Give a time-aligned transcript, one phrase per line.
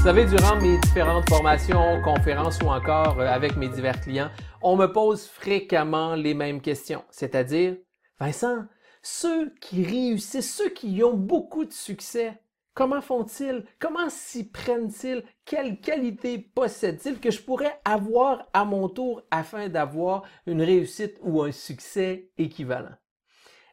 [0.00, 4.30] Vous savez, durant mes différentes formations, conférences ou encore euh, avec mes divers clients,
[4.62, 7.04] on me pose fréquemment les mêmes questions.
[7.10, 7.76] C'est-à-dire,
[8.18, 8.64] Vincent,
[9.02, 12.40] ceux qui réussissent, ceux qui ont beaucoup de succès,
[12.72, 13.66] comment font-ils?
[13.78, 15.22] Comment s'y prennent-ils?
[15.44, 21.42] Quelle qualité possèdent-ils que je pourrais avoir à mon tour afin d'avoir une réussite ou
[21.42, 22.96] un succès équivalent?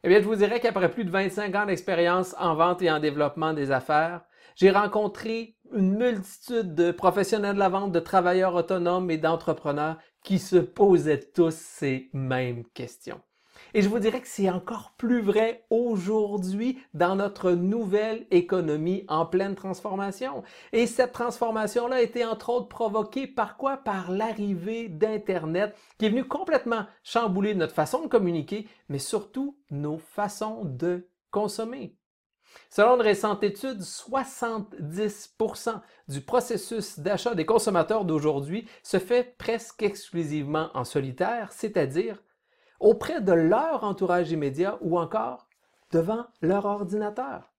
[0.04, 3.00] Eh bien, je vous dirais qu'après plus de 25 ans d'expérience en vente et en
[3.00, 4.20] développement des affaires,
[4.58, 10.38] j'ai rencontré une multitude de professionnels de la vente, de travailleurs autonomes et d'entrepreneurs qui
[10.38, 13.20] se posaient tous ces mêmes questions.
[13.74, 19.26] Et je vous dirais que c'est encore plus vrai aujourd'hui dans notre nouvelle économie en
[19.26, 20.42] pleine transformation.
[20.72, 23.76] Et cette transformation-là a été entre autres provoquée par quoi?
[23.76, 29.98] Par l'arrivée d'Internet qui est venu complètement chambouler notre façon de communiquer, mais surtout nos
[29.98, 31.97] façons de consommer.
[32.70, 40.70] Selon une récente étude, 70% du processus d'achat des consommateurs d'aujourd'hui se fait presque exclusivement
[40.74, 42.22] en solitaire, c'est-à-dire
[42.80, 45.48] auprès de leur entourage immédiat ou encore
[45.90, 47.52] devant leur ordinateur.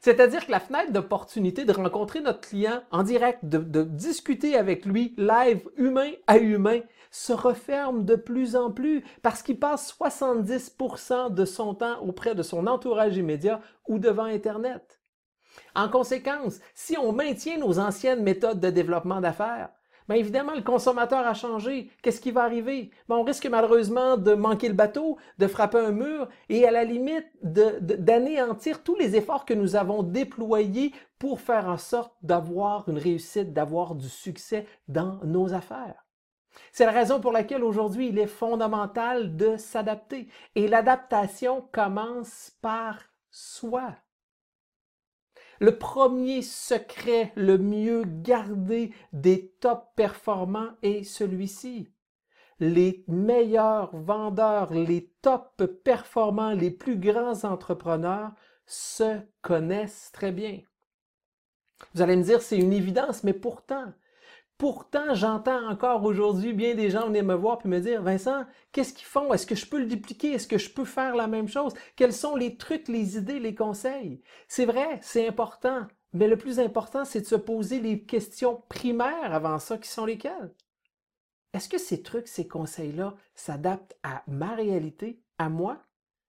[0.00, 5.14] C'est-à-dire que la fenêtre d'opportunité de rencontrer notre client en direct, de, discuter avec lui
[5.16, 11.44] live, humain à humain, se referme de plus en plus parce qu'il passe 70% de
[11.44, 15.00] son temps auprès de son entourage immédiat ou devant Internet.
[15.74, 19.70] En conséquence, si on maintient nos anciennes méthodes de développement d'affaires,
[20.08, 21.90] Bien évidemment, le consommateur a changé.
[22.00, 22.90] Qu'est-ce qui va arriver?
[23.08, 27.26] On risque malheureusement de manquer le bateau, de frapper un mur et à la limite
[27.42, 33.52] d'anéantir tous les efforts que nous avons déployés pour faire en sorte d'avoir une réussite,
[33.52, 36.04] d'avoir du succès dans nos affaires.
[36.72, 40.28] C'est la raison pour laquelle aujourd'hui il est fondamental de s'adapter.
[40.54, 43.00] Et l'adaptation commence par
[43.30, 43.92] soi.
[45.60, 51.88] Le premier secret le mieux gardé des top performants est celui-ci.
[52.58, 58.32] Les meilleurs vendeurs, les top performants, les plus grands entrepreneurs
[58.66, 60.60] se connaissent très bien.
[61.94, 63.92] Vous allez me dire, c'est une évidence, mais pourtant,
[64.58, 68.94] Pourtant, j'entends encore aujourd'hui bien des gens venir me voir et me dire, Vincent, qu'est-ce
[68.94, 69.34] qu'ils font?
[69.34, 70.32] Est-ce que je peux le dupliquer?
[70.32, 71.74] Est-ce que je peux faire la même chose?
[71.94, 74.22] Quels sont les trucs, les idées, les conseils?
[74.48, 75.86] C'est vrai, c'est important.
[76.14, 80.06] Mais le plus important, c'est de se poser les questions primaires avant ça, qui sont
[80.06, 80.54] lesquelles?
[81.52, 85.82] Est-ce que ces trucs, ces conseils-là s'adaptent à ma réalité, à moi?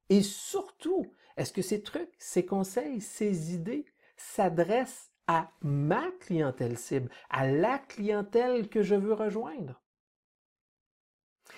[0.09, 3.85] Et surtout, est-ce que ces trucs, ces conseils, ces idées
[4.17, 9.81] s'adressent à ma clientèle cible, à la clientèle que je veux rejoindre.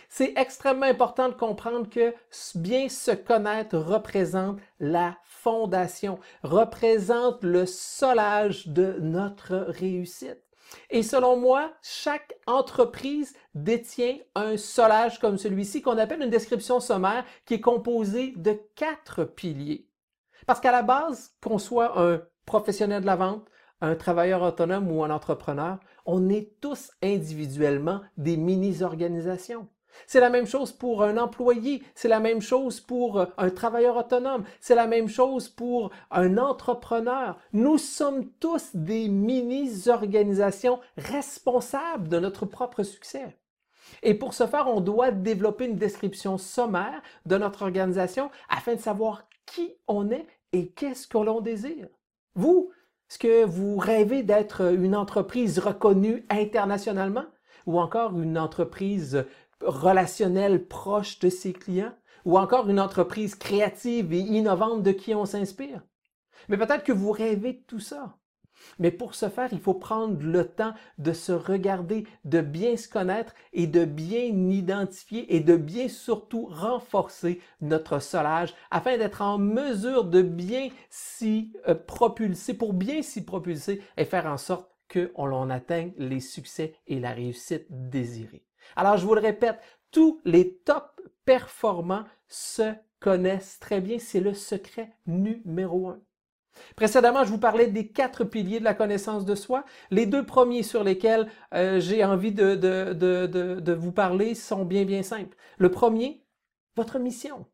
[0.07, 2.13] C'est extrêmement important de comprendre que
[2.55, 10.41] bien se connaître représente la fondation, représente le solage de notre réussite.
[10.89, 17.25] Et selon moi, chaque entreprise détient un solage comme celui-ci qu'on appelle une description sommaire
[17.45, 19.87] qui est composée de quatre piliers.
[20.45, 23.47] Parce qu'à la base, qu'on soit un professionnel de la vente,
[23.81, 29.67] un travailleur autonome ou un entrepreneur, on est tous individuellement des mini-organisations.
[30.07, 34.43] C'est la même chose pour un employé, c'est la même chose pour un travailleur autonome,
[34.59, 37.37] c'est la même chose pour un entrepreneur.
[37.53, 43.37] Nous sommes tous des mini-organisations responsables de notre propre succès.
[44.03, 48.79] Et pour ce faire, on doit développer une description sommaire de notre organisation afin de
[48.79, 51.87] savoir qui on est et qu'est-ce que l'on désire.
[52.35, 52.71] Vous,
[53.09, 57.25] est-ce que vous rêvez d'être une entreprise reconnue internationalement
[57.65, 59.25] ou encore une entreprise
[59.61, 65.25] relationnelle proche de ses clients ou encore une entreprise créative et innovante de qui on
[65.25, 65.81] s'inspire?
[66.49, 68.18] Mais peut-être que vous rêvez de tout ça.
[68.79, 72.87] Mais pour ce faire, il faut prendre le temps de se regarder, de bien se
[72.87, 79.37] connaître et de bien identifier et de bien surtout renforcer notre solage afin d'être en
[79.37, 85.31] mesure de bien s'y euh, propulser, pour bien s'y propulser et faire en sorte qu'on
[85.31, 88.43] en atteigne les succès et la réussite désirée.
[88.75, 89.59] Alors, je vous le répète,
[89.91, 93.99] tous les top performants se connaissent très bien.
[93.99, 95.99] C'est le secret numéro un.
[96.75, 99.65] Précédemment, je vous parlais des quatre piliers de la connaissance de soi.
[99.91, 105.37] Les deux premiers sur lesquels euh, j'ai envie de, vous parler sont bien, bien simples.
[105.57, 106.23] Le premier,
[106.75, 107.45] votre mission.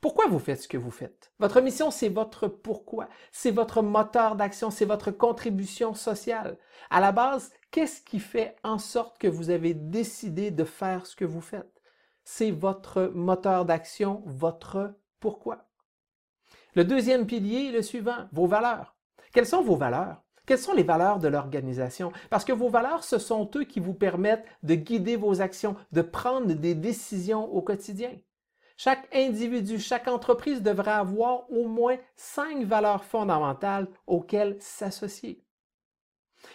[0.00, 1.32] Pourquoi vous faites ce que vous faites?
[1.38, 3.08] Votre mission, c'est votre pourquoi.
[3.30, 6.58] C'est votre moteur d'action, c'est votre contribution sociale.
[6.90, 11.14] À la base, qu'est-ce qui fait en sorte que vous avez décidé de faire ce
[11.14, 11.80] que vous faites?
[12.24, 15.68] C'est votre moteur d'action, votre pourquoi.
[16.74, 18.96] Le deuxième pilier est le suivant, vos valeurs.
[19.34, 20.22] Quelles sont vos valeurs?
[20.46, 22.12] Quelles sont les valeurs de l'organisation?
[22.30, 26.00] Parce que vos valeurs, ce sont eux qui vous permettent de guider vos actions, de
[26.00, 28.12] prendre des décisions au quotidien.
[28.78, 35.44] Chaque individu, chaque entreprise devrait avoir au moins cinq valeurs fondamentales auxquelles s'associer.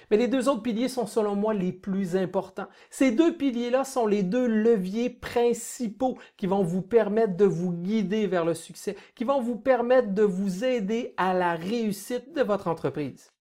[0.09, 2.67] Mais les deux autres piliers sont selon moi les plus importants.
[2.89, 8.27] Ces deux piliers-là sont les deux leviers principaux qui vont vous permettre de vous guider
[8.27, 12.67] vers le succès, qui vont vous permettre de vous aider à la réussite de votre
[12.67, 13.31] entreprise.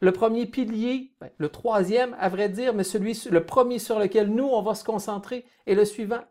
[0.00, 4.28] Le premier pilier, ben, le troisième, à vrai dire, mais celui, le premier sur lequel
[4.28, 6.22] nous, on va se concentrer, est le suivant.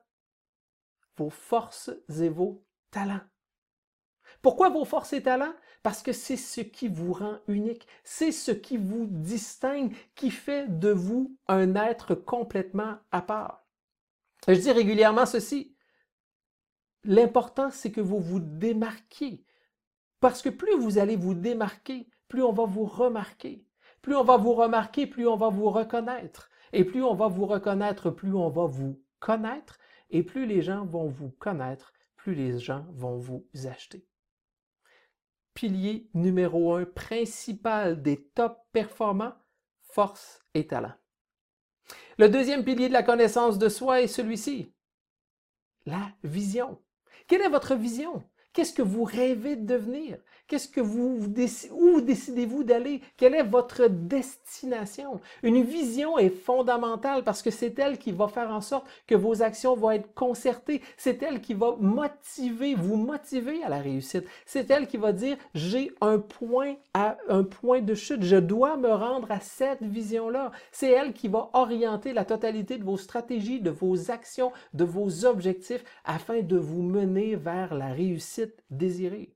[1.17, 1.89] Vos forces
[2.21, 3.21] et vos talents.
[4.41, 5.53] Pourquoi vos forces et talents?
[5.83, 10.67] Parce que c'est ce qui vous rend unique, c'est ce qui vous distingue, qui fait
[10.79, 13.67] de vous un être complètement à part.
[14.47, 15.75] Je dis régulièrement ceci.
[17.03, 19.45] L'important, c'est que vous vous démarquiez.
[20.21, 23.65] Parce que plus vous allez vous démarquer, plus on va vous remarquer.
[24.01, 26.49] Plus on va vous remarquer, plus on va vous reconnaître.
[26.71, 29.79] Et plus on va vous reconnaître, plus on va vous connaître.
[30.11, 34.07] Et plus les gens vont vous connaître, plus les gens vont vous acheter
[35.53, 39.35] pilier numéro un principal des top performants,
[39.81, 40.93] force et talent.
[42.17, 44.73] Le deuxième pilier de la connaissance de soi est celui-ci,
[45.85, 46.81] la vision.
[47.27, 48.23] Quelle est votre vision?
[48.53, 50.17] Qu'est-ce que vous rêvez de devenir?
[50.47, 51.19] Qu'est-ce que vous,
[51.71, 53.01] où décidez-vous d'aller?
[53.17, 55.19] Quelle est votre destination?
[55.41, 59.41] Une vision est fondamentale parce que c'est elle qui va faire en sorte que vos
[59.41, 60.81] actions vont être concertées.
[60.97, 64.25] C'est elle qui va motiver, vous motiver à la réussite.
[64.45, 68.21] C'est elle qui va dire, j'ai un point à, un point de chute.
[68.21, 70.51] Je dois me rendre à cette vision-là.
[70.71, 75.25] C'est elle qui va orienter la totalité de vos stratégies, de vos actions, de vos
[75.25, 77.93] objectifs afin de vous mener vers la
[78.43, 79.35] réussite désirée.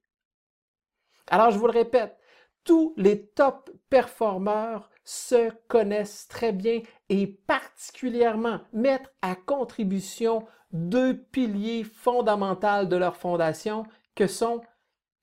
[1.27, 2.18] Alors, je vous le répète,
[2.63, 11.83] tous les top performeurs se connaissent très bien et particulièrement mettent à contribution deux piliers
[11.83, 14.62] fondamentaux de leur fondation que sont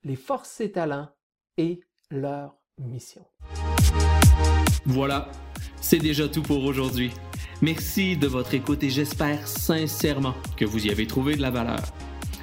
[0.03, 1.09] les forces et talents
[1.59, 3.27] et leur mission.
[4.87, 5.29] Voilà,
[5.81, 7.11] c'est déjà tout pour aujourd'hui.
[7.63, 11.81] Merci de votre écoute et j'espère sincèrement que vous y avez trouvé de la valeur.